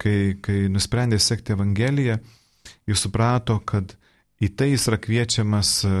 [0.00, 2.16] kai, kai nusprendė sekti Evangeliją,
[2.88, 3.92] jis suprato, kad
[4.40, 5.92] į tai jis yra kviečiamas e,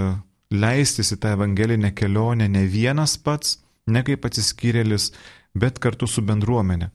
[0.56, 5.10] leistis į tą evangelinę kelionę ne vienas pats, ne kaip atsiskyrėlis,
[5.54, 6.88] bet kartu su bendruomenė.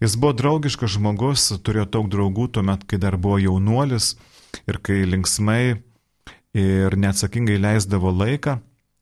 [0.00, 4.14] Jis buvo draugiškas žmogus, turėjo daug draugų tuomet, kai dar buvo jaunuolis
[4.68, 5.78] ir kai linksmai
[6.58, 8.58] ir neatsakingai leisdavo laiką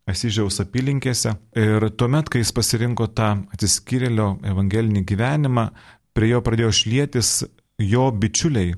[0.07, 1.33] Asižiaus apylinkėse.
[1.59, 5.67] Ir tuomet, kai jis pasirinko tą atsiskyrėlio evangelinį gyvenimą,
[6.15, 7.31] prie jo pradėjo šlėtis
[7.83, 8.77] jo bičiuliai,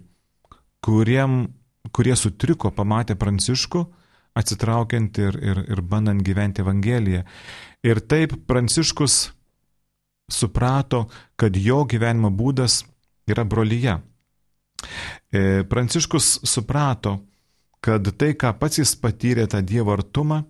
[0.85, 1.42] kuriem,
[1.92, 3.85] kurie sutriko, pamatė Pranciškų,
[4.38, 7.24] atsitraukiant ir, ir, ir bandant gyventi Evangeliją.
[7.85, 9.18] Ir taip Pranciškus
[10.33, 12.83] suprato, kad jo gyvenimo būdas
[13.28, 13.98] yra brolyje.
[15.32, 17.18] E, Pranciškus suprato,
[17.80, 20.42] kad tai, ką pats jis patyrė tą Dievo artumą,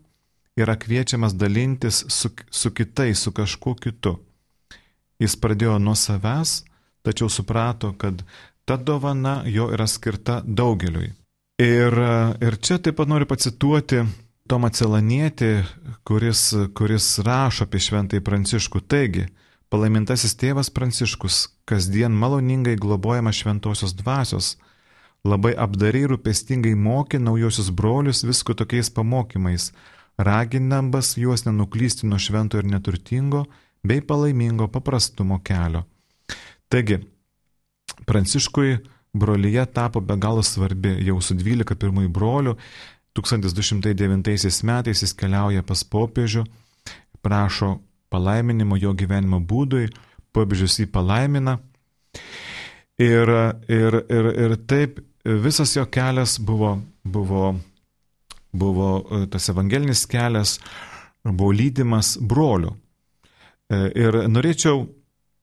[0.58, 4.16] yra kviečiamas dalintis su, su kitais, su kažkuo kitu.
[5.18, 6.62] Jis pradėjo nuo savęs,
[7.02, 8.22] tačiau suprato, kad
[8.64, 11.12] ta dovana jo yra skirta daugeliui.
[11.58, 11.94] Ir,
[12.38, 14.04] ir čia taip pat noriu pacituoti
[14.48, 15.50] Tomą Celanietį,
[16.06, 18.80] kuris, kuris rašo apie šventąjį Pranciškų.
[18.88, 19.26] Taigi,
[19.72, 24.56] palaimintasis tėvas Pranciškus kasdien maloningai globojama šventosios dvasios,
[25.24, 29.72] labai apdariai rūpestingai mokė naujosius brolius visko tokiais pamokymais,
[30.18, 33.44] raginambas juos nenuklysti nuo švento ir neturtingo
[33.84, 35.84] bei palaimingo paprastumo kelio.
[36.68, 37.00] Taigi,
[38.06, 38.78] Pranciškui
[39.12, 42.54] brolyje tapo be galo svarbi jau su 12 pirmųjų brolių.
[43.18, 46.44] 1209 metais jis keliauja pas popiežių,
[47.24, 47.78] prašo
[48.12, 49.88] palaiminimo jo gyvenimo būdui,
[50.32, 51.58] popiežius jį palaimina.
[52.98, 53.30] Ir,
[53.70, 57.54] ir, ir, ir taip visas jo kelias buvo, buvo,
[58.52, 60.58] buvo e, tas evangelinis kelias,
[61.24, 62.72] buvo lydimas brolių.
[63.68, 64.86] E, ir norėčiau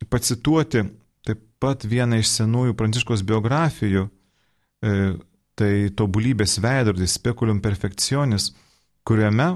[0.10, 0.84] pacituoti
[1.26, 5.16] taip pat vieną iš senųjų pranciškos biografijų, e,
[5.56, 8.52] tai tobulybės veidrodis, spekulum perfekcionis,
[9.08, 9.54] kuriame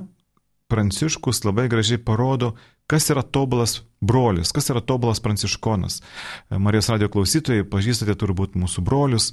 [0.72, 2.54] pranciškus labai gražiai parodo,
[2.90, 6.02] kas yra tobulas brolis, kas yra tobulas pranciškonas.
[6.50, 9.32] Marijos radio klausytojai pažįstate turbūt mūsų brolius,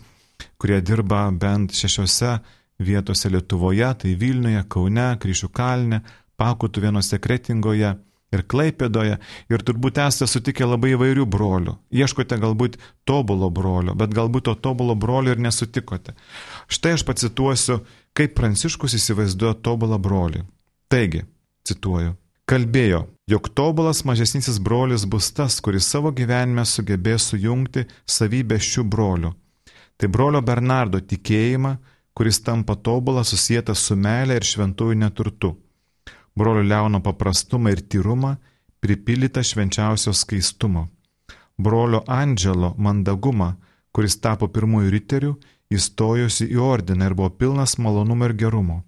[0.61, 2.37] kurie dirba bent šešiose
[2.79, 6.03] vietose Lietuvoje, tai Vilniuje, Kaune, Kryšių kalne,
[6.37, 7.95] Pakutų vienose Kretingoje
[8.35, 9.17] ir Klaipėdoje.
[9.49, 11.79] Ir turbūt esate sutikę labai įvairių brolių.
[11.97, 12.77] Ieškote galbūt
[13.09, 16.13] tobulo brolio, bet galbūt to tobulo brolio ir nesutikote.
[16.69, 17.81] Štai aš pacituosiu,
[18.13, 20.45] kaip Pranciškus įsivaizduoja tobulą brolį.
[20.93, 21.25] Taigi,
[21.65, 22.13] cituoju.
[22.47, 29.33] Kalbėjo, jog tobulas mažesnysis brolis bus tas, kuris savo gyvenime sugebės sujungti savybę šių brolių
[29.97, 31.77] Tai brolio Bernardo tikėjimą,
[32.17, 35.55] kuris tampa tobulą susijęta su meilė ir šventųjų neturtu.
[36.37, 38.35] Brolio Leono paprastumą ir tyrumą,
[38.85, 40.87] pripildytą švenčiausio skaistumo.
[41.57, 43.55] Brolio Andželo mandagumą,
[43.97, 45.33] kuris tapo pirmųjų riterių,
[45.73, 48.83] įstojusi į ordiną ir buvo pilnas malonumo ir gerumo.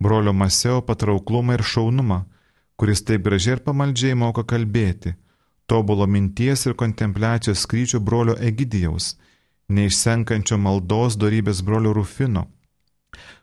[0.00, 2.22] Brolio Maseo patrauklumą ir šaunumą,
[2.78, 5.14] kuris taip gražiai ir pamaldžiai moka kalbėti.
[5.68, 9.16] Tobulo minties ir kontempliacijos skryčių brolio Egidijaus
[9.68, 12.46] neišsenkančio maldos darybės brolio Rufino,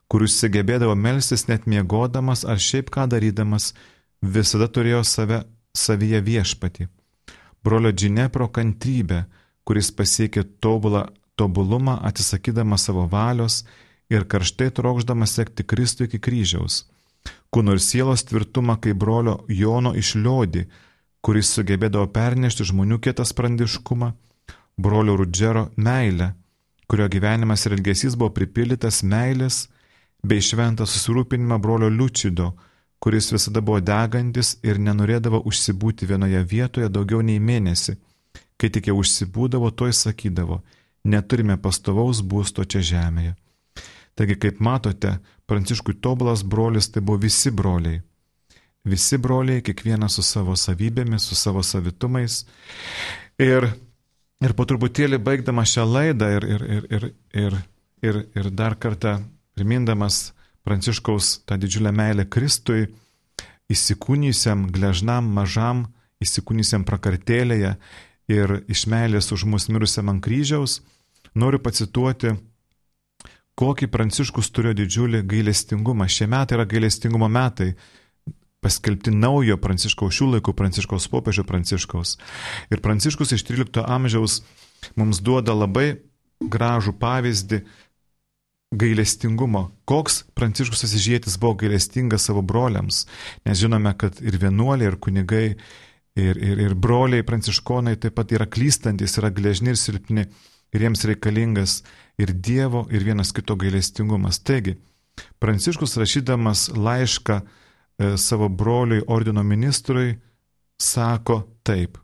[0.10, 3.74] kuris sugebėdavo melstis net miegodamas ar šiaip ką darydamas,
[4.22, 5.44] visada turėjo save
[5.78, 6.88] savyje viešpati.
[7.62, 9.26] Brolio Džinepro kantrybė,
[9.66, 11.06] kuris pasiekė tobulą
[11.36, 13.64] tobulumą atsisakydamas savo valios
[14.10, 16.86] ir karštai trokšdamas sekti Kristų iki kryžiaus.
[17.54, 20.66] Kūno ir sielos tvirtumą kaip brolio Jono išliodi,
[21.24, 24.12] kuris sugebėdavo pernešti žmonių kietą sprandiškumą
[24.78, 26.34] brolio Rudžero meilę,
[26.88, 29.66] kurio gyvenimas ir elgesys buvo pripildytas meilės
[30.26, 32.52] bei šventą susirūpinimą brolio Liučido,
[33.00, 37.96] kuris visada buvo degantis ir nenorėdavo užsibūti vienoje vietoje daugiau nei mėnesį.
[38.58, 40.62] Kai tik jau užsibūdavo, to įsakydavo,
[41.04, 43.36] neturime pastovaus būsto čia žemėje.
[44.16, 48.02] Taigi, kaip matote, Pranciškui tobulas brolis tai buvo visi broliai.
[48.86, 52.43] Visi broliai, kiekvienas su savo savybėmis, su savo savitumais.
[53.41, 53.70] Ir
[54.43, 57.06] Ir po truputėlį baigdama šią laidą ir, ir, ir, ir,
[57.39, 57.56] ir,
[58.04, 59.18] ir, ir dar kartą
[59.56, 60.34] primindamas
[60.66, 62.88] Pranciškaus tą didžiulę meilę Kristui,
[63.72, 65.86] įsikūnysiam, gležnam, mažam,
[66.22, 67.76] įsikūnysiam prakartėlėje
[68.34, 70.80] ir iš meilės už mus mirusiam ant kryžiaus,
[71.38, 72.34] noriu pacituoti,
[73.60, 76.08] kokį Pranciškus turėjo didžiulį gailestingumą.
[76.12, 77.74] Šie metai yra gailestingumo metai,
[78.66, 82.18] paskelbti naujo Pranciškaus šių laikų Pranciškaus popiežio Pranciškaus.
[82.74, 84.41] Ir Pranciškus iš 13 amžiaus
[84.99, 86.01] mums duoda labai
[86.41, 87.62] gražų pavyzdį
[88.76, 89.70] gailestingumo.
[89.88, 93.06] Koks Pranciškus Asižėtis buvo gailestingas savo broliams,
[93.45, 95.45] nes žinome, kad ir vienuoliai, ir kunigai,
[96.18, 100.26] ir, ir, ir broliai pranciškonai taip pat yra klystantis, yra gležni ir silpni,
[100.76, 101.84] ir jiems reikalingas
[102.18, 104.39] ir Dievo, ir vienas kito gailestingumas.
[104.43, 104.76] Taigi,
[105.39, 110.16] Pranciškus rašydamas laišką e, savo broliui ordino ministrui,
[110.82, 111.97] sako taip.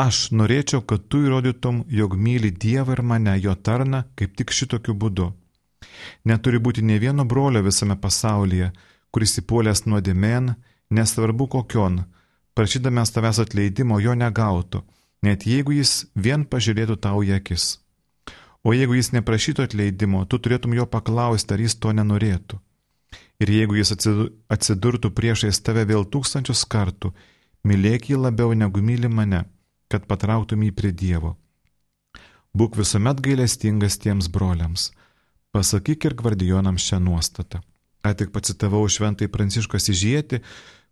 [0.00, 4.94] Aš norėčiau, kad tu įrodytum, jog myli Dievą ir mane, jo tarną, kaip tik šitokiu
[4.94, 5.28] būdu.
[6.24, 8.70] Neturi būti ne vieno brolio visame pasaulyje,
[9.10, 10.54] kuris įpuolęs nuodėmėn,
[10.90, 12.04] nesvarbu kokion,
[12.54, 14.82] prašydamas tavęs atleidimo jo negautų,
[15.26, 17.76] net jeigu jis vien pažiūrėtų tau į akis.
[18.64, 22.58] O jeigu jis neprašytų atleidimo, tu turėtum jo paklausti, ar jis to nenorėtų.
[23.40, 23.94] Ir jeigu jis
[24.52, 27.14] atsidurtų priešais tave vėl tūkstančius kartų,
[27.64, 29.46] mylėk jį labiau negu myli mane,
[29.88, 31.38] kad patrauktum jį prie Dievo.
[32.52, 34.90] Būk visuomet gailestingas tiems broliams.
[35.54, 37.62] Pasakyk ir gvardijonams šią nuostatą.
[38.04, 40.40] Ką tik pacitavau šventai Pranciškos įžieti,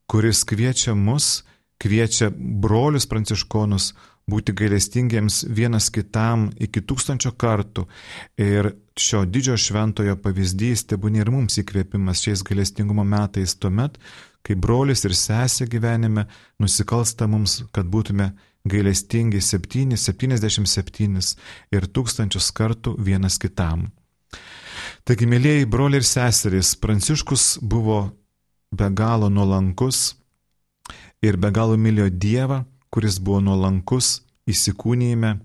[0.08, 1.44] kuris kviečia mus,
[1.78, 3.92] kviečia brolius pranciškonus
[4.28, 7.86] būti gailestingiems vienas kitam iki tūkstančio kartų.
[8.40, 13.98] Ir šio didžio šventojo pavyzdys tebūnė ir mums įkvėpimas šiais gailestingumo metais tuomet,
[14.42, 16.26] kai brolis ir sesė gyvenime
[16.60, 18.32] nusikalsta mums, kad būtume
[18.68, 21.36] gailestingi 7, 77
[21.72, 23.88] ir tūkstančius kartų vienas kitam.
[25.08, 28.00] Taigi, mėlyjei broliai ir seserys, Pranciškus buvo
[28.70, 30.18] be galo nuolankus
[31.24, 32.58] ir be galo mylėjo Dievą,
[32.90, 35.36] kuris buvo nuolankus įsikūnyjime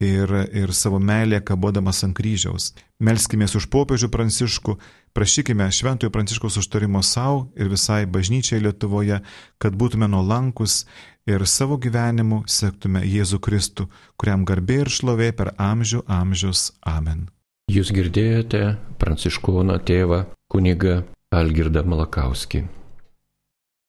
[0.00, 2.72] ir, ir savo meilę kabodamas ant kryžiaus.
[3.00, 4.76] Melskime už popiežių Pranciškų,
[5.16, 9.20] prašykime Šventojo Pranciškaus užtarimo savo ir visai bažnyčiai Lietuvoje,
[9.58, 10.86] kad būtume nuolankus
[11.28, 16.72] ir savo gyvenimu sektume Jėzų Kristų, kuriam garbė ir šlovė per amžių amžius.
[16.82, 17.28] Amen.
[17.70, 22.79] Jūs girdėjote Pranciškono tėvą kunigą Algirdą Malakauskį.